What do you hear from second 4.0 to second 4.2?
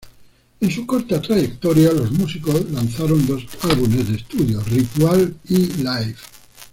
de